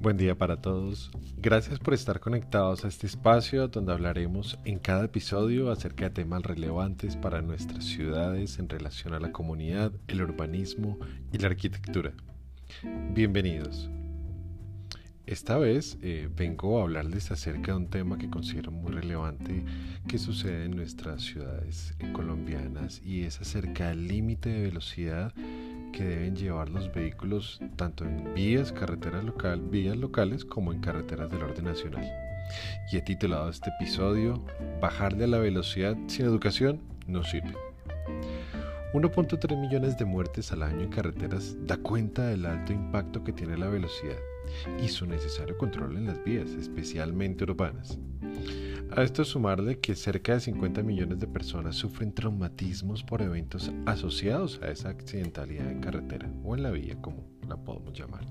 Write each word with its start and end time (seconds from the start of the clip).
Buen 0.00 0.16
día 0.16 0.38
para 0.38 0.60
todos. 0.60 1.10
Gracias 1.38 1.80
por 1.80 1.92
estar 1.92 2.20
conectados 2.20 2.84
a 2.84 2.88
este 2.88 3.08
espacio 3.08 3.66
donde 3.66 3.92
hablaremos 3.92 4.56
en 4.64 4.78
cada 4.78 5.06
episodio 5.06 5.72
acerca 5.72 6.04
de 6.04 6.10
temas 6.10 6.44
relevantes 6.44 7.16
para 7.16 7.42
nuestras 7.42 7.84
ciudades 7.84 8.60
en 8.60 8.68
relación 8.68 9.12
a 9.14 9.18
la 9.18 9.32
comunidad, 9.32 9.90
el 10.06 10.22
urbanismo 10.22 10.98
y 11.32 11.38
la 11.38 11.48
arquitectura. 11.48 12.12
Bienvenidos. 13.12 13.90
Esta 15.26 15.58
vez 15.58 15.98
eh, 16.00 16.28
vengo 16.34 16.78
a 16.78 16.84
hablarles 16.84 17.32
acerca 17.32 17.72
de 17.72 17.78
un 17.78 17.90
tema 17.90 18.18
que 18.18 18.30
considero 18.30 18.70
muy 18.70 18.92
relevante 18.92 19.64
que 20.06 20.18
sucede 20.18 20.66
en 20.66 20.76
nuestras 20.76 21.22
ciudades 21.22 21.96
colombianas 22.12 23.02
y 23.04 23.24
es 23.24 23.40
acerca 23.40 23.88
del 23.88 24.06
límite 24.06 24.48
de 24.48 24.62
velocidad 24.62 25.34
que 25.92 26.04
deben 26.04 26.36
llevar 26.36 26.68
los 26.68 26.92
vehículos 26.92 27.60
tanto 27.76 28.04
en 28.04 28.34
vías, 28.34 28.72
carreteras 28.72 29.24
local, 29.24 29.60
vías 29.60 29.96
locales 29.96 30.44
como 30.44 30.72
en 30.72 30.80
carreteras 30.80 31.30
del 31.30 31.42
orden 31.42 31.64
nacional. 31.64 32.08
Y 32.90 32.96
he 32.96 33.02
titulado 33.02 33.50
este 33.50 33.70
episodio 33.70 34.42
Bajarle 34.80 35.24
a 35.24 35.28
la 35.28 35.38
velocidad 35.38 35.96
sin 36.06 36.26
educación 36.26 36.80
no 37.06 37.24
sirve. 37.24 37.54
1.3 38.94 39.60
millones 39.60 39.98
de 39.98 40.06
muertes 40.06 40.50
al 40.50 40.62
año 40.62 40.80
en 40.80 40.90
carreteras 40.90 41.56
da 41.66 41.76
cuenta 41.76 42.26
del 42.26 42.46
alto 42.46 42.72
impacto 42.72 43.22
que 43.22 43.34
tiene 43.34 43.58
la 43.58 43.68
velocidad 43.68 44.16
y 44.82 44.88
su 44.88 45.06
necesario 45.06 45.58
control 45.58 45.96
en 45.98 46.06
las 46.06 46.24
vías, 46.24 46.50
especialmente 46.52 47.44
urbanas. 47.44 47.98
A 48.96 49.02
esto 49.02 49.24
sumarle 49.24 49.78
que 49.78 49.94
cerca 49.94 50.34
de 50.34 50.40
50 50.40 50.82
millones 50.82 51.18
de 51.18 51.26
personas 51.26 51.76
sufren 51.76 52.12
traumatismos 52.12 53.02
por 53.02 53.22
eventos 53.22 53.70
asociados 53.86 54.60
a 54.62 54.70
esa 54.70 54.88
accidentalidad 54.88 55.70
en 55.70 55.80
carretera 55.80 56.28
o 56.42 56.56
en 56.56 56.62
la 56.62 56.70
vía, 56.70 57.00
como 57.00 57.24
la 57.46 57.56
podemos 57.56 57.92
llamar. 57.92 58.24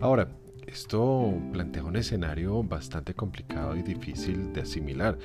Ahora, 0.00 0.28
esto 0.66 1.34
plantea 1.52 1.84
un 1.84 1.96
escenario 1.96 2.62
bastante 2.62 3.14
complicado 3.14 3.74
y 3.76 3.82
difícil 3.82 4.52
de 4.52 4.62
asimilar. 4.62 5.18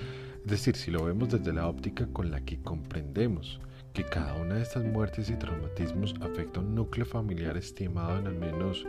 Es 0.44 0.52
decir, 0.52 0.76
si 0.76 0.92
lo 0.92 1.04
vemos 1.06 1.30
desde 1.30 1.52
la 1.52 1.68
óptica 1.68 2.08
con 2.08 2.32
la 2.32 2.42
que 2.42 2.62
comprendemos 2.62 3.60
que 3.94 4.04
cada 4.04 4.36
una 4.36 4.56
de 4.56 4.62
estas 4.62 4.86
muertes 4.86 5.30
y 5.30 5.36
traumatismos 5.36 6.16
afecta 6.22 6.60
a 6.60 6.64
un 6.64 6.76
núcleo 6.76 7.06
familiar 7.06 7.58
estimado 7.58 8.20
en 8.20 8.28
al 8.28 8.36
menos 8.36 8.86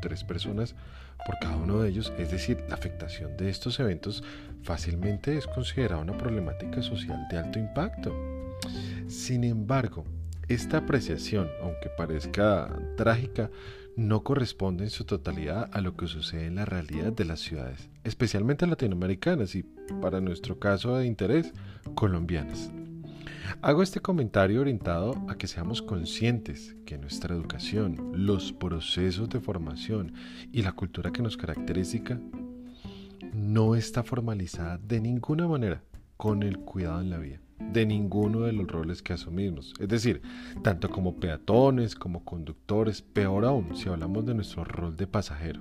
tres 0.00 0.24
personas 0.24 0.74
por 1.26 1.38
cada 1.38 1.56
uno 1.56 1.80
de 1.80 1.90
ellos, 1.90 2.12
es 2.18 2.30
decir, 2.30 2.64
la 2.68 2.74
afectación 2.74 3.36
de 3.36 3.50
estos 3.50 3.78
eventos 3.80 4.22
fácilmente 4.62 5.36
es 5.36 5.46
considerada 5.46 6.02
una 6.02 6.16
problemática 6.16 6.82
social 6.82 7.26
de 7.30 7.38
alto 7.38 7.58
impacto. 7.58 8.14
Sin 9.06 9.44
embargo, 9.44 10.04
esta 10.48 10.78
apreciación, 10.78 11.48
aunque 11.62 11.90
parezca 11.96 12.74
trágica, 12.96 13.50
no 13.96 14.22
corresponde 14.22 14.84
en 14.84 14.90
su 14.90 15.04
totalidad 15.04 15.68
a 15.72 15.80
lo 15.80 15.96
que 15.96 16.06
sucede 16.06 16.46
en 16.46 16.56
la 16.56 16.64
realidad 16.64 17.12
de 17.12 17.24
las 17.24 17.40
ciudades, 17.40 17.90
especialmente 18.04 18.66
latinoamericanas 18.66 19.54
y, 19.54 19.62
para 20.00 20.20
nuestro 20.20 20.58
caso 20.58 20.96
de 20.96 21.06
interés, 21.06 21.52
colombianas. 21.94 22.70
Hago 23.62 23.82
este 23.82 24.00
comentario 24.00 24.60
orientado 24.60 25.14
a 25.28 25.36
que 25.36 25.46
seamos 25.46 25.82
conscientes 25.82 26.76
que 26.86 26.98
nuestra 26.98 27.34
educación, 27.34 28.12
los 28.14 28.52
procesos 28.52 29.28
de 29.28 29.40
formación 29.40 30.14
y 30.52 30.62
la 30.62 30.72
cultura 30.72 31.10
que 31.10 31.22
nos 31.22 31.36
caracteriza 31.36 32.18
no 33.32 33.74
está 33.74 34.02
formalizada 34.02 34.78
de 34.78 35.00
ninguna 35.00 35.46
manera 35.46 35.82
con 36.16 36.42
el 36.42 36.58
cuidado 36.58 37.00
en 37.00 37.10
la 37.10 37.18
vida 37.18 37.40
de 37.60 37.86
ninguno 37.86 38.40
de 38.40 38.52
los 38.52 38.66
roles 38.66 39.02
que 39.02 39.12
asumimos. 39.12 39.74
Es 39.78 39.88
decir, 39.88 40.22
tanto 40.62 40.90
como 40.90 41.16
peatones, 41.16 41.94
como 41.94 42.24
conductores, 42.24 43.02
peor 43.02 43.44
aún 43.44 43.76
si 43.76 43.88
hablamos 43.88 44.24
de 44.26 44.34
nuestro 44.34 44.64
rol 44.64 44.96
de 44.96 45.06
pasajero, 45.06 45.60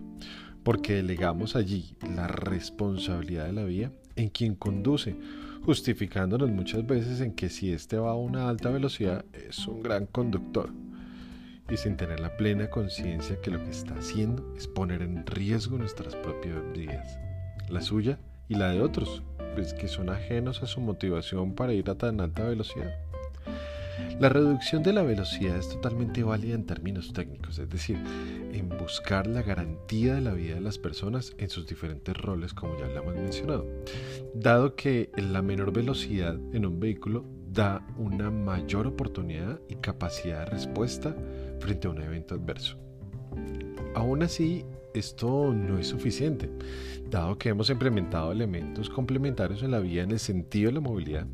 porque 0.70 0.94
delegamos 0.94 1.56
allí 1.56 1.96
la 2.16 2.28
responsabilidad 2.28 3.48
de 3.48 3.54
la 3.54 3.64
vía 3.64 3.92
en 4.16 4.30
quien 4.30 4.54
conduce 4.54 5.16
justificándonos 5.66 6.52
muchas 6.52 6.86
veces 6.86 7.22
en 7.22 7.34
que 7.34 7.50
si 7.50 7.72
éste 7.72 7.98
va 7.98 8.12
a 8.12 8.16
una 8.16 8.50
alta 8.50 8.70
velocidad 8.70 9.26
es 9.34 9.68
un 9.68 9.82
gran 9.82 10.06
conductor 10.06 10.70
y 11.72 11.78
sin 11.78 11.98
tener 11.98 12.20
la 12.20 12.38
plena 12.38 12.70
conciencia 12.70 13.42
que 13.42 13.50
lo 13.50 13.64
que 13.64 13.72
está 13.72 13.96
haciendo 13.96 14.54
es 14.56 14.68
poner 14.68 15.02
en 15.02 15.26
riesgo 15.26 15.80
nuestras 15.80 16.16
propias 16.16 16.62
vidas, 16.72 17.18
la 17.68 17.82
suya 17.82 18.20
y 18.48 18.54
la 18.54 18.70
de 18.70 18.84
otros, 18.84 19.24
pues 19.56 19.74
que 19.74 19.88
son 19.88 20.12
ajenos 20.12 20.62
a 20.62 20.68
su 20.68 20.82
motivación 20.82 21.56
para 21.56 21.74
ir 21.74 21.90
a 21.90 21.96
tan 21.96 22.22
alta 22.22 22.44
velocidad. 22.44 23.09
La 24.20 24.28
reducción 24.28 24.84
de 24.84 24.92
la 24.92 25.02
velocidad 25.02 25.56
es 25.56 25.70
totalmente 25.70 26.24
válida 26.24 26.54
en 26.54 26.66
términos 26.66 27.14
técnicos, 27.14 27.58
es 27.58 27.70
decir, 27.70 27.98
en 28.52 28.68
buscar 28.68 29.28
la 29.28 29.42
garantía 29.42 30.16
de 30.16 30.22
la 30.22 30.34
vida 30.34 30.56
de 30.56 30.62
las 30.62 30.78
personas 30.78 31.34
en 31.38 31.50
sus 31.50 31.66
diferentes 31.66 32.18
roles, 32.18 32.54
como 32.54 32.78
ya 32.78 32.88
lo 32.88 33.02
hemos 33.02 33.16
mencionado, 33.16 33.66
dado 34.34 34.76
que 34.76 35.10
la 35.16 35.42
menor 35.42 35.72
velocidad 35.72 36.38
en 36.52 36.66
un 36.66 36.82
vehículo 36.82 37.24
da 37.50 37.88
una 37.98 38.30
mayor 38.30 38.88
oportunidad 38.88 39.62
y 39.70 39.76
capacidad 39.76 40.40
de 40.40 40.52
respuesta 40.52 41.16
frente 41.60 41.88
a 41.88 41.92
un 41.92 42.02
evento 42.02 42.36
adverso. 42.36 42.78
Aún 43.96 44.24
así, 44.24 44.66
esto 44.94 45.54
no 45.54 45.80
es 45.80 45.88
suficiente, 45.88 46.50
dado 47.10 47.38
que 47.38 47.50
hemos 47.50 47.70
implementado 47.70 48.34
elementos 48.34 48.90
complementarios 48.90 49.64
en 49.64 49.72
la 49.72 49.80
vía 49.80 50.04
en 50.04 50.12
el 50.12 50.20
sentido 50.20 50.70
de 50.70 50.74
la 50.74 50.82
movilidad 50.82 51.26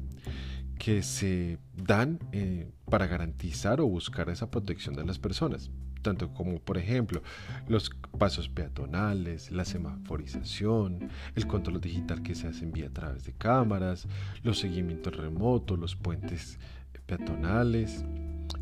que 0.78 1.04
se 1.04 1.58
dan 1.76 2.20
eh, 2.32 2.70
para 2.90 3.08
garantizar 3.08 3.82
o 3.82 3.88
buscar 3.88 4.30
esa 4.30 4.52
protección 4.52 4.96
de 4.96 5.06
las 5.06 5.20
personas, 5.20 5.72
tanto 6.02 6.34
como 6.34 6.60
por 6.60 6.78
ejemplo 6.78 7.22
los 7.68 7.90
pasos 8.18 8.50
peatonales, 8.50 9.52
la 9.52 9.66
semaforización, 9.66 11.10
el 11.36 11.48
control 11.48 11.82
digital 11.82 12.22
que 12.22 12.36
se 12.36 12.48
hace 12.48 12.66
en 12.66 12.72
vía 12.72 12.88
a 12.88 12.94
través 12.94 13.26
de 13.26 13.34
cámaras, 13.34 14.08
los 14.44 14.60
seguimientos 14.60 15.16
remotos, 15.16 15.80
los 15.80 15.96
puentes 15.96 16.60
peatonales 17.06 18.04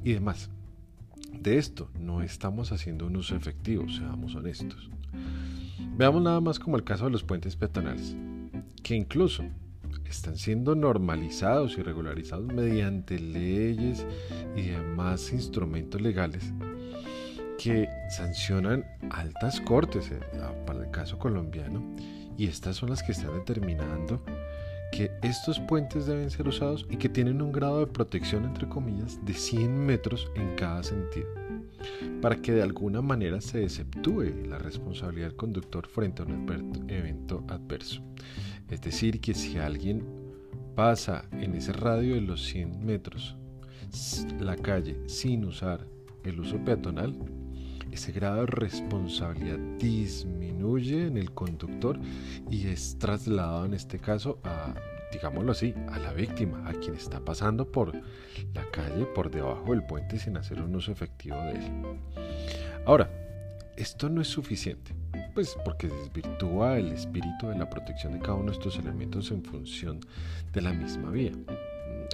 y 0.04 0.14
demás. 0.14 0.50
De 1.34 1.58
esto 1.58 1.90
no 2.00 2.22
estamos 2.22 2.72
haciendo 2.72 3.08
un 3.08 3.18
uso 3.18 3.36
efectivo, 3.36 3.90
seamos 3.90 4.36
honestos. 4.36 4.90
Veamos 5.98 6.22
nada 6.22 6.40
más 6.42 6.60
como 6.60 6.78
el 6.78 6.84
caso 6.84 7.06
de 7.06 7.12
los 7.12 7.24
puentes 7.24 7.56
peatonales, 7.56 8.16
que 8.82 8.96
incluso 8.96 9.44
están 10.14 10.38
siendo 10.38 10.76
normalizados 10.76 11.78
y 11.78 11.82
regularizados 11.82 12.46
mediante 12.46 13.20
leyes 13.20 14.06
y 14.56 14.70
demás 14.70 15.34
instrumentos 15.34 16.02
legales 16.02 16.54
que 17.58 17.88
sancionan 18.10 18.86
altas 19.10 19.60
cortes 19.62 20.12
eh, 20.12 20.20
para 20.66 20.84
el 20.84 20.92
caso 20.92 21.18
colombiano 21.18 21.84
y 22.38 22.48
estas 22.48 22.76
son 22.76 22.90
las 22.90 23.02
que 23.04 23.12
están 23.12 23.34
determinando 23.34 24.24
que 24.92 25.12
estos 25.24 25.60
puentes 25.60 26.06
deben 26.06 26.30
ser 26.30 26.48
usados 26.48 26.86
y 26.90 26.98
que 26.98 27.10
tienen 27.10 27.42
un 27.42 27.52
grado 27.52 27.80
de 27.80 27.88
protección 27.88 28.46
entre 28.46 28.70
comillas 28.70 29.20
de 29.26 29.34
100 29.34 29.86
metros 29.86 30.30
en 30.36 30.56
cada 30.56 30.84
sentido 30.84 31.28
para 32.22 32.38
que 32.38 32.52
de 32.52 32.62
alguna 32.62 33.02
manera 33.02 33.42
se 33.42 33.64
exceptúe 33.64 34.48
la 34.48 34.58
responsabilidad 34.58 35.28
del 35.28 35.36
conductor 35.36 35.88
frente 35.88 36.22
a 36.22 36.26
un 36.26 36.48
evento 36.90 37.44
adverso. 37.50 38.02
Es 38.74 38.82
decir, 38.82 39.22
que 39.22 39.36
si 39.36 39.60
alguien 39.60 40.04
pasa 40.76 41.26
en 41.32 41.54
ese 41.54 41.72
radio 41.74 42.16
de 42.16 42.22
los 42.22 42.44
100 42.46 42.84
metros 42.84 43.38
la 44.40 44.56
calle 44.56 44.98
sin 45.08 45.46
usar 45.46 45.86
el 46.24 46.40
uso 46.40 46.58
peatonal, 46.58 47.16
ese 47.92 48.12
grado 48.12 48.38
de 48.38 48.46
responsabilidad 48.48 49.60
disminuye 49.78 51.06
en 51.06 51.18
el 51.18 51.32
conductor 51.36 52.00
y 52.50 52.66
es 52.66 52.98
trasladado 52.98 53.66
en 53.66 53.76
este 53.76 54.00
caso 54.00 54.40
a, 54.44 54.74
digámoslo 55.12 55.52
así, 55.52 55.76
a 55.92 56.00
la 56.00 56.12
víctima, 56.12 56.68
a 56.68 56.74
quien 56.74 56.96
está 56.96 57.24
pasando 57.24 57.72
por 57.72 57.94
la 58.56 58.72
calle 58.72 59.06
por 59.14 59.30
debajo 59.30 59.70
del 59.70 59.86
puente 59.86 60.18
sin 60.18 60.36
hacer 60.36 60.60
un 60.60 60.76
uso 60.76 60.92
efectivo 60.92 61.38
de 61.38 61.52
él. 61.52 61.72
Ahora, 62.88 63.12
esto 63.78 64.10
no 64.10 64.20
es 64.20 64.30
suficiente 64.30 65.03
pues 65.34 65.58
porque 65.66 65.88
desvirtúa 65.88 66.78
el 66.78 66.92
espíritu 66.92 67.48
de 67.48 67.58
la 67.58 67.70
protección 67.70 68.14
de 68.14 68.20
cada 68.20 68.36
uno 68.36 68.52
de 68.52 68.58
estos 68.58 68.78
elementos 68.78 69.32
en 69.32 69.44
función 69.44 70.00
de 70.52 70.62
la 70.62 70.74
misma 70.74 71.10
vía. 71.10 71.32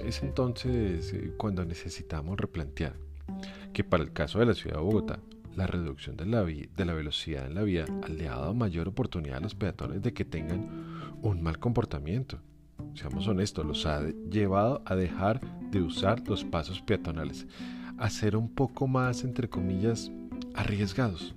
Es 0.04 0.22
entonces 0.22 1.12
eh, 1.12 1.34
cuando 1.36 1.64
necesitamos 1.64 2.38
replantear 2.38 2.94
que 3.72 3.84
para 3.84 4.02
el 4.02 4.12
caso 4.12 4.38
de 4.38 4.46
la 4.46 4.54
ciudad 4.54 4.76
de 4.76 4.82
Bogotá, 4.82 5.20
la 5.54 5.66
reducción 5.66 6.16
de 6.16 6.26
la, 6.26 6.44
de 6.44 6.84
la 6.84 6.94
velocidad 6.94 7.46
en 7.46 7.54
la 7.54 7.62
vía 7.62 7.84
le 8.08 8.28
ha 8.28 8.36
dado 8.36 8.54
mayor 8.54 8.88
oportunidad 8.88 9.38
a 9.38 9.40
los 9.40 9.54
peatones 9.54 10.00
de 10.00 10.12
que 10.12 10.24
tengan 10.24 11.12
un 11.22 11.42
mal 11.42 11.58
comportamiento. 11.58 12.40
Seamos 12.94 13.28
honestos, 13.28 13.66
los 13.66 13.84
ha 13.84 14.08
llevado 14.30 14.82
a 14.86 14.94
dejar 14.94 15.40
de 15.70 15.82
usar 15.82 16.26
los 16.26 16.44
pasos 16.44 16.80
peatonales, 16.80 17.46
a 17.98 18.08
ser 18.08 18.36
un 18.36 18.48
poco 18.48 18.88
más, 18.88 19.22
entre 19.22 19.48
comillas, 19.48 20.10
arriesgados 20.54 21.34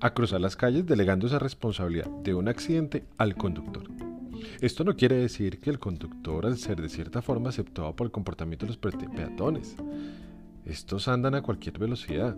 a 0.00 0.10
cruzar 0.14 0.40
las 0.40 0.56
calles 0.56 0.86
delegando 0.86 1.26
esa 1.26 1.38
responsabilidad 1.38 2.08
de 2.22 2.34
un 2.34 2.48
accidente 2.48 3.04
al 3.16 3.36
conductor. 3.36 3.84
Esto 4.60 4.84
no 4.84 4.96
quiere 4.96 5.16
decir 5.16 5.60
que 5.60 5.70
el 5.70 5.78
conductor, 5.78 6.46
al 6.46 6.58
ser 6.58 6.80
de 6.80 6.88
cierta 6.88 7.22
forma 7.22 7.50
aceptado 7.50 7.94
por 7.94 8.06
el 8.06 8.10
comportamiento 8.10 8.66
de 8.66 8.70
los 8.72 8.78
peatones, 8.78 9.76
estos 10.64 11.08
andan 11.08 11.34
a 11.34 11.42
cualquier 11.42 11.78
velocidad. 11.78 12.36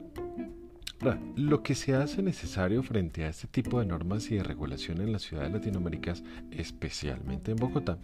lo 1.35 1.63
que 1.63 1.75
se 1.75 1.95
hace 1.95 2.23
necesario 2.23 2.83
frente 2.83 3.25
a 3.25 3.29
este 3.29 3.47
tipo 3.47 3.81
de 3.81 3.87
normas 3.87 4.31
y 4.31 4.37
de 4.37 4.43
regulación 4.43 5.01
en 5.01 5.13
las 5.13 5.23
ciudades 5.23 5.51
latinoaméricas, 5.51 6.23
especialmente 6.51 7.53
en 7.53 7.57
Bogotá, 7.57 7.99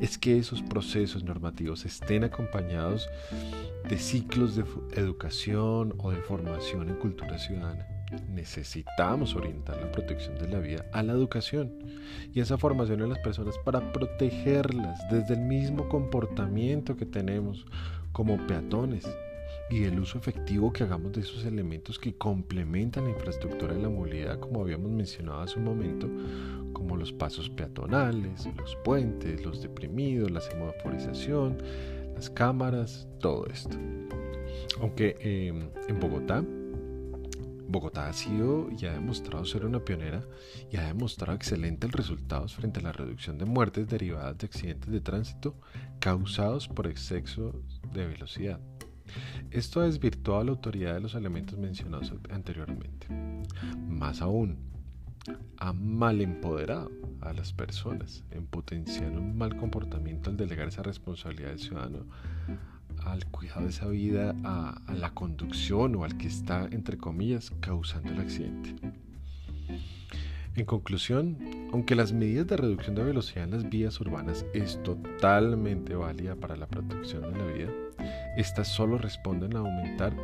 es 0.00 0.18
que 0.18 0.36
esos 0.36 0.60
procesos 0.60 1.22
normativos 1.22 1.84
estén 1.84 2.24
acompañados 2.24 3.08
de 3.88 3.98
ciclos 3.98 4.56
de 4.56 4.64
educación 4.96 5.94
o 5.98 6.10
de 6.10 6.20
formación 6.22 6.88
en 6.88 6.96
cultura 6.96 7.38
ciudadana. 7.38 7.93
Necesitamos 8.28 9.34
orientar 9.34 9.76
la 9.80 9.90
protección 9.90 10.38
de 10.38 10.48
la 10.48 10.60
vida 10.60 10.84
a 10.92 11.02
la 11.02 11.12
educación 11.12 11.72
y 12.32 12.40
esa 12.40 12.58
formación 12.58 13.00
en 13.02 13.10
las 13.10 13.18
personas 13.18 13.56
para 13.64 13.92
protegerlas 13.92 14.98
desde 15.10 15.34
el 15.34 15.40
mismo 15.40 15.88
comportamiento 15.88 16.96
que 16.96 17.06
tenemos 17.06 17.66
como 18.12 18.36
peatones 18.46 19.06
y 19.70 19.84
el 19.84 19.98
uso 19.98 20.18
efectivo 20.18 20.72
que 20.72 20.84
hagamos 20.84 21.12
de 21.12 21.22
esos 21.22 21.44
elementos 21.44 21.98
que 21.98 22.14
complementan 22.16 23.04
la 23.04 23.10
infraestructura 23.10 23.74
de 23.74 23.82
la 23.82 23.88
movilidad, 23.88 24.38
como 24.38 24.60
habíamos 24.60 24.90
mencionado 24.90 25.40
hace 25.40 25.58
un 25.58 25.64
momento, 25.64 26.08
como 26.72 26.96
los 26.96 27.12
pasos 27.12 27.48
peatonales, 27.48 28.46
los 28.56 28.76
puentes, 28.84 29.44
los 29.44 29.62
deprimidos, 29.62 30.30
la 30.30 30.40
semaforización, 30.40 31.58
las 32.14 32.28
cámaras, 32.28 33.08
todo 33.20 33.46
esto. 33.46 33.76
Aunque 34.80 35.16
em, 35.20 35.70
en 35.88 36.00
Bogotá, 36.00 36.44
Bogotá 37.74 38.08
ha 38.08 38.12
sido 38.12 38.68
y 38.70 38.86
ha 38.86 38.92
demostrado 38.92 39.44
ser 39.44 39.66
una 39.66 39.80
pionera 39.80 40.22
y 40.70 40.76
ha 40.76 40.86
demostrado 40.86 41.34
excelentes 41.34 41.90
resultados 41.90 42.54
frente 42.54 42.78
a 42.78 42.84
la 42.84 42.92
reducción 42.92 43.36
de 43.36 43.46
muertes 43.46 43.88
derivadas 43.88 44.38
de 44.38 44.46
accidentes 44.46 44.92
de 44.92 45.00
tránsito 45.00 45.56
causados 45.98 46.68
por 46.68 46.86
exceso 46.86 47.52
de 47.92 48.06
velocidad. 48.06 48.60
Esto 49.50 49.80
ha 49.80 49.86
desvirtuado 49.86 50.44
la 50.44 50.52
autoridad 50.52 50.94
de 50.94 51.00
los 51.00 51.16
elementos 51.16 51.58
mencionados 51.58 52.12
anteriormente. 52.30 53.08
Más 53.88 54.22
aún, 54.22 54.56
ha 55.56 55.72
mal 55.72 56.20
empoderado 56.20 56.92
a 57.22 57.32
las 57.32 57.52
personas 57.52 58.22
en 58.30 58.46
potenciar 58.46 59.10
un 59.10 59.36
mal 59.36 59.56
comportamiento 59.56 60.30
al 60.30 60.36
delegar 60.36 60.68
esa 60.68 60.84
responsabilidad 60.84 61.48
del 61.48 61.58
ciudadano 61.58 62.06
al 63.04 63.26
cuidado 63.26 63.62
de 63.62 63.70
esa 63.70 63.86
vida, 63.88 64.34
a, 64.44 64.80
la 64.94 65.10
conducción 65.10 65.94
o 65.96 66.04
al 66.04 66.16
que 66.16 66.26
está, 66.26 66.68
entre 66.70 66.96
comillas, 66.96 67.52
causando 67.60 68.12
el 68.12 68.20
accidente. 68.20 68.74
En 70.56 70.64
conclusión, 70.66 71.36
aunque 71.72 71.96
las 71.96 72.12
medidas 72.12 72.46
de 72.46 72.56
reducción 72.56 72.94
de 72.94 73.02
velocidad 73.02 73.44
en 73.44 73.50
las 73.50 73.68
vías 73.68 74.00
urbanas 74.00 74.46
es 74.54 74.80
totalmente 74.84 75.96
válida 75.96 76.36
para 76.36 76.56
la 76.56 76.68
protección 76.68 77.22
de 77.22 77.38
la 77.38 77.46
vida, 77.46 77.70
estas 78.36 78.68
solo 78.68 78.98
responden 78.98 79.56
a 79.56 79.60
aumentar 79.60 80.14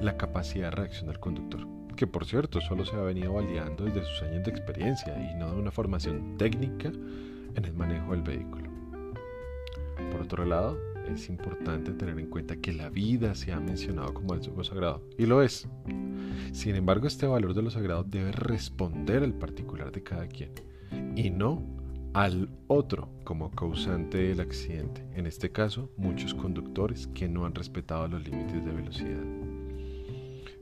la 0.00 0.16
capacidad 0.16 0.70
de 0.70 0.76
reacción 0.76 1.08
del 1.08 1.20
conductor, 1.20 1.66
que 1.96 2.06
por 2.06 2.24
cierto 2.24 2.60
solo 2.62 2.86
se 2.86 2.96
ha 2.96 3.00
venido 3.00 3.34
validando 3.34 3.84
desde 3.84 4.04
sus 4.04 4.22
años 4.22 4.44
de 4.44 4.50
experiencia 4.50 5.14
y 5.30 5.34
no 5.34 5.50
de 5.52 5.60
una 5.60 5.70
formación 5.70 6.38
técnica 6.38 6.90
en 7.54 7.64
el 7.64 7.74
manejo 7.74 8.12
del 8.12 8.22
vehículo. 8.22 8.70
Por 10.10 10.22
otro 10.22 10.44
lado, 10.46 10.78
es 11.12 11.28
importante 11.28 11.92
tener 11.92 12.18
en 12.18 12.26
cuenta 12.26 12.56
que 12.56 12.72
la 12.72 12.88
vida 12.88 13.34
se 13.34 13.52
ha 13.52 13.60
mencionado 13.60 14.14
como 14.14 14.34
algo 14.34 14.64
sagrado, 14.64 15.02
y 15.18 15.26
lo 15.26 15.42
es. 15.42 15.68
Sin 16.52 16.74
embargo, 16.74 17.06
este 17.06 17.26
valor 17.26 17.54
de 17.54 17.62
lo 17.62 17.70
sagrado 17.70 18.04
debe 18.04 18.32
responder 18.32 19.22
al 19.22 19.34
particular 19.34 19.92
de 19.92 20.02
cada 20.02 20.26
quien, 20.26 20.52
y 21.16 21.30
no 21.30 21.62
al 22.14 22.48
otro 22.68 23.08
como 23.24 23.50
causante 23.50 24.18
del 24.18 24.40
accidente, 24.40 25.04
en 25.14 25.26
este 25.26 25.50
caso 25.50 25.90
muchos 25.96 26.32
conductores 26.32 27.08
que 27.08 27.28
no 27.28 27.44
han 27.44 27.54
respetado 27.54 28.06
los 28.06 28.24
límites 28.24 28.64
de 28.64 28.72
velocidad. 28.72 29.24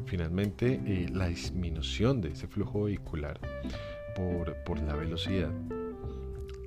Finalmente, 0.07 0.81
eh, 0.85 1.09
la 1.13 1.29
disminución 1.29 2.21
de 2.21 2.31
ese 2.31 2.49
flujo 2.49 2.85
vehicular 2.85 3.39
por, 4.17 4.57
por 4.65 4.81
la 4.81 4.97
velocidad 4.97 5.51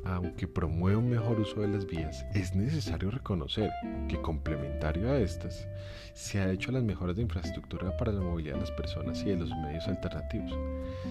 aunque 0.05 0.47
promueve 0.47 0.97
un 0.97 1.09
mejor 1.09 1.39
uso 1.39 1.61
de 1.61 1.67
las 1.67 1.85
vías, 1.85 2.25
es 2.33 2.55
necesario 2.55 3.09
reconocer 3.11 3.71
que 4.07 4.21
complementario 4.21 5.11
a 5.11 5.17
estas, 5.17 5.67
se 6.13 6.39
ha 6.39 6.51
hecho 6.51 6.71
las 6.71 6.83
mejoras 6.83 7.15
de 7.15 7.23
infraestructura 7.23 7.95
para 7.97 8.11
la 8.11 8.21
movilidad 8.21 8.55
de 8.55 8.61
las 8.61 8.71
personas 8.71 9.21
y 9.23 9.25
de 9.25 9.37
los 9.37 9.49
medios 9.49 9.87
alternativos. 9.87 10.57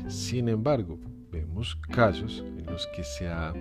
Sin 0.09 0.49
embargo, 0.49 0.99
vemos 1.31 1.77
casos 1.91 2.45
en 2.47 2.67
los 2.67 2.87
que 2.89 3.03
se 3.03 3.29
ha 3.29 3.53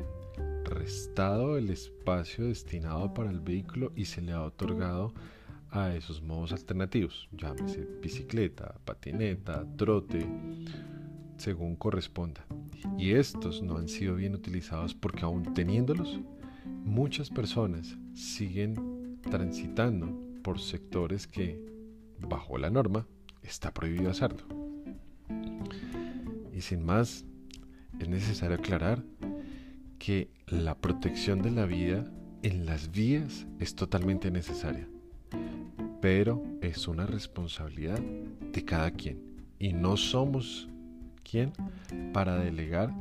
restado 0.65 1.57
el 1.57 1.69
espacio 1.69 2.45
destinado 2.45 3.13
para 3.13 3.31
el 3.31 3.39
vehículo 3.39 3.91
y 3.95 4.05
se 4.05 4.21
le 4.21 4.31
ha 4.31 4.43
otorgado 4.43 5.13
a 5.71 5.95
esos 5.95 6.21
modos 6.21 6.53
alternativos, 6.53 7.27
llámese 7.31 7.87
bicicleta, 7.99 8.75
patineta, 8.85 9.65
trote, 9.75 10.27
según 11.37 11.75
corresponda 11.75 12.45
y 12.97 13.11
estos 13.11 13.61
no 13.61 13.77
han 13.77 13.87
sido 13.87 14.15
bien 14.15 14.35
utilizados 14.35 14.93
porque 14.93 15.25
aún 15.25 15.53
teniéndolos, 15.53 16.19
muchas 16.83 17.29
personas 17.29 17.97
siguen 18.13 19.19
transitando 19.21 20.17
por 20.43 20.59
sectores 20.59 21.27
que, 21.27 21.59
bajo 22.19 22.57
la 22.57 22.69
norma, 22.69 23.07
está 23.41 23.73
prohibido 23.73 24.09
hacerlo. 24.09 24.43
Y 26.53 26.61
sin 26.61 26.85
más, 26.85 27.25
es 27.99 28.09
necesario 28.09 28.57
aclarar 28.57 29.03
que 29.99 30.29
la 30.47 30.77
protección 30.77 31.41
de 31.41 31.51
la 31.51 31.65
vida 31.65 32.11
en 32.41 32.65
las 32.65 32.91
vías 32.91 33.47
es 33.59 33.75
totalmente 33.75 34.29
necesaria, 34.31 34.87
pero 36.01 36.43
es 36.61 36.87
una 36.87 37.05
responsabilidad 37.05 37.99
de 37.99 38.65
cada 38.65 38.91
quien 38.91 39.33
y 39.59 39.71
no 39.71 39.95
somos 39.95 40.67
¿Quién? 41.23 41.51
Para 42.13 42.37
delegar 42.37 42.93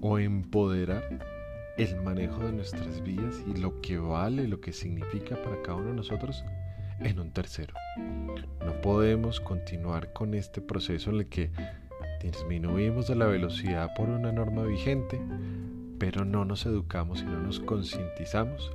o 0.00 0.18
empoderar 0.18 1.02
el 1.76 1.96
manejo 2.02 2.44
de 2.44 2.52
nuestras 2.52 3.02
vidas 3.02 3.42
y 3.46 3.58
lo 3.58 3.80
que 3.80 3.98
vale, 3.98 4.46
lo 4.46 4.60
que 4.60 4.72
significa 4.72 5.40
para 5.42 5.60
cada 5.62 5.78
uno 5.78 5.88
de 5.88 5.96
nosotros 5.96 6.44
en 7.00 7.18
un 7.18 7.32
tercero. 7.32 7.74
No 8.64 8.80
podemos 8.80 9.40
continuar 9.40 10.12
con 10.12 10.34
este 10.34 10.60
proceso 10.60 11.10
en 11.10 11.16
el 11.16 11.26
que 11.26 11.50
disminuimos 12.22 13.10
la 13.10 13.26
velocidad 13.26 13.92
por 13.94 14.08
una 14.08 14.32
norma 14.32 14.62
vigente, 14.64 15.20
pero 15.98 16.24
no 16.24 16.44
nos 16.44 16.66
educamos 16.66 17.22
y 17.22 17.24
no 17.24 17.40
nos 17.40 17.60
concientizamos 17.60 18.70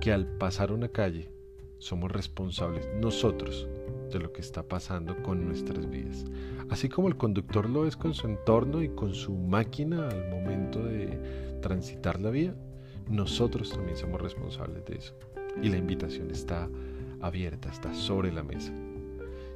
que 0.00 0.12
al 0.12 0.26
pasar 0.26 0.72
una 0.72 0.88
calle 0.88 1.30
somos 1.78 2.10
responsables 2.10 2.88
nosotros 3.00 3.68
de 4.12 4.18
lo 4.18 4.32
que 4.32 4.40
está 4.40 4.62
pasando 4.62 5.22
con 5.22 5.46
nuestras 5.46 5.88
vidas. 5.90 6.24
Así 6.70 6.88
como 6.88 7.08
el 7.08 7.16
conductor 7.16 7.68
lo 7.70 7.86
es 7.86 7.96
con 7.96 8.14
su 8.14 8.26
entorno 8.26 8.82
y 8.82 8.88
con 8.88 9.14
su 9.14 9.32
máquina 9.32 10.08
al 10.08 10.28
momento 10.30 10.84
de 10.84 11.58
transitar 11.62 12.20
la 12.20 12.30
vía, 12.30 12.54
nosotros 13.08 13.70
también 13.70 13.96
somos 13.96 14.20
responsables 14.20 14.84
de 14.84 14.96
eso. 14.96 15.14
Y 15.62 15.68
la 15.68 15.76
invitación 15.76 16.30
está 16.30 16.68
abierta, 17.20 17.70
está 17.70 17.94
sobre 17.94 18.32
la 18.32 18.42
mesa. 18.42 18.72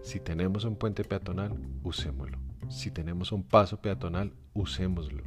Si 0.03 0.21
tenemos 0.21 0.65
un 0.65 0.77
puente 0.77 1.05
peatonal, 1.05 1.57
usémoslo. 1.83 2.39
Si 2.69 2.91
tenemos 2.91 3.33
un 3.33 3.43
paso 3.43 3.81
peatonal, 3.81 4.33
usémoslo. 4.55 5.25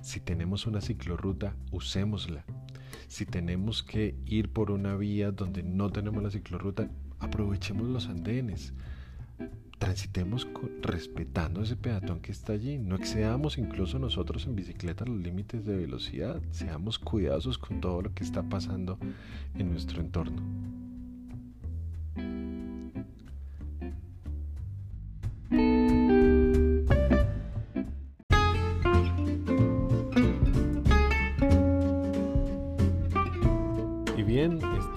Si 0.00 0.20
tenemos 0.20 0.66
una 0.66 0.80
ciclorruta, 0.80 1.56
usémosla. 1.72 2.44
Si 3.08 3.26
tenemos 3.26 3.82
que 3.82 4.14
ir 4.24 4.52
por 4.52 4.70
una 4.70 4.96
vía 4.96 5.32
donde 5.32 5.62
no 5.62 5.90
tenemos 5.90 6.22
la 6.22 6.30
ciclorruta, 6.30 6.88
aprovechemos 7.18 7.88
los 7.88 8.06
andenes, 8.06 8.72
transitemos 9.78 10.46
respetando 10.82 11.62
ese 11.62 11.76
peatón 11.76 12.20
que 12.20 12.32
está 12.32 12.52
allí, 12.52 12.78
no 12.78 12.96
excedamos 12.96 13.58
incluso 13.58 13.98
nosotros 13.98 14.46
en 14.46 14.56
bicicleta 14.56 15.04
los 15.04 15.16
límites 15.16 15.64
de 15.64 15.76
velocidad, 15.76 16.40
seamos 16.50 16.98
cuidadosos 16.98 17.58
con 17.58 17.80
todo 17.80 18.02
lo 18.02 18.14
que 18.14 18.24
está 18.24 18.42
pasando 18.42 18.98
en 19.56 19.70
nuestro 19.70 20.00
entorno. 20.00 20.77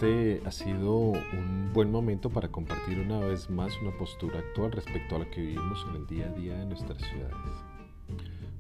Este 0.02 0.42
ha 0.48 0.52
sido 0.52 0.96
un 0.98 1.70
buen 1.76 1.92
momento 1.92 2.32
para 2.32 2.48
compartir 2.48 2.98
una 2.98 3.20
vez 3.20 3.52
más 3.52 3.72
una 3.84 3.96
postura 4.00 4.40
actual 4.40 4.72
respecto 4.72 5.16
a 5.16 5.20
lo 5.20 5.30
que 5.30 5.42
vivimos 5.42 5.86
en 5.90 5.96
el 5.96 6.08
día 6.08 6.26
a 6.26 6.30
día 6.30 6.58
de 6.58 6.66
nuestras 6.66 6.98
ciudades. 6.98 7.36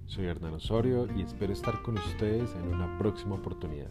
Soy 0.05 0.27
Hernán 0.27 0.53
Osorio 0.53 1.07
y 1.17 1.24
espero 1.24 1.51
estar 1.51 1.81
con 1.81 1.98
ustedes 1.98 2.53
en 2.53 2.71
una 2.71 2.95
próxima 3.00 3.33
oportunidad. 3.33 3.89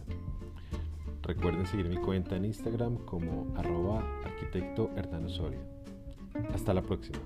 Recuerden 1.23 1.67
seguir 1.67 1.89
mi 1.89 1.97
cuenta 1.97 2.37
en 2.37 2.45
Instagram 2.45 2.95
como 2.99 3.53
arroba 3.57 4.01
arquitecto 4.23 4.89
Hernán 4.95 5.25
Osorio. 5.25 5.59
Hasta 6.53 6.73
la 6.73 6.81
próxima. 6.81 7.19